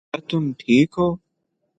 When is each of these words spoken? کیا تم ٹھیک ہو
کیا 0.09 0.19
تم 0.29 0.43
ٹھیک 0.59 0.89
ہو 0.97 1.07